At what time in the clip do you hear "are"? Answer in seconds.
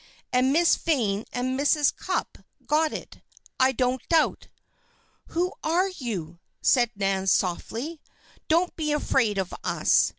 5.63-5.89